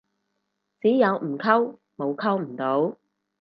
[0.79, 2.97] 只有唔溝，冇溝唔到